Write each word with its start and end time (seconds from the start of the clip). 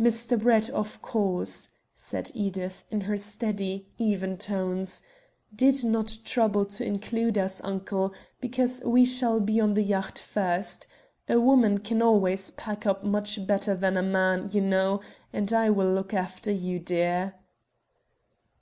"Mr. 0.00 0.38
Brett, 0.38 0.70
of 0.70 1.02
course," 1.02 1.68
said 1.92 2.30
Edith, 2.34 2.84
in 2.92 3.00
her 3.00 3.16
steady, 3.16 3.88
even 3.98 4.36
tones, 4.36 5.02
"did 5.52 5.82
not 5.82 6.18
trouble 6.24 6.64
to 6.64 6.84
include 6.84 7.36
us, 7.36 7.60
uncle, 7.64 8.14
because 8.40 8.80
we 8.86 9.04
shall 9.04 9.40
be 9.40 9.58
on 9.58 9.74
the 9.74 9.82
yacht 9.82 10.20
first. 10.20 10.86
A 11.28 11.40
woman 11.40 11.78
can 11.78 12.00
always 12.00 12.52
pack 12.52 12.86
up 12.86 13.02
much 13.02 13.44
better 13.44 13.74
than 13.74 13.96
a 13.96 14.04
man, 14.04 14.50
you 14.52 14.60
know, 14.60 15.00
and 15.32 15.52
I 15.52 15.68
will 15.68 15.92
look 15.92 16.14
after 16.14 16.52
you, 16.52 16.78
dear." 16.78 17.34